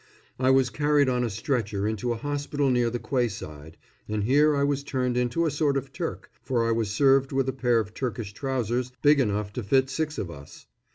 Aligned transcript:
I 0.39 0.49
was 0.49 0.71
carried 0.71 1.09
on 1.09 1.23
a 1.23 1.29
stretcher 1.29 1.87
into 1.87 2.11
a 2.11 2.15
hospital 2.17 2.71
near 2.71 2.89
the 2.89 2.97
quayside, 2.97 3.77
and 4.09 4.23
here 4.23 4.55
I 4.55 4.63
was 4.63 4.81
turned 4.83 5.15
into 5.15 5.45
a 5.45 5.51
sort 5.51 5.77
of 5.77 5.93
Turk, 5.93 6.31
for 6.41 6.67
I 6.67 6.71
was 6.71 6.89
served 6.89 7.31
with 7.31 7.47
a 7.47 7.53
pair 7.53 7.79
of 7.79 7.93
Turkish 7.93 8.33
trousers 8.33 8.91
big 9.03 9.19
enough 9.19 9.53
to 9.53 9.61
fit 9.61 9.91
six 9.91 10.17
of 10.17 10.31
us. 10.31 10.65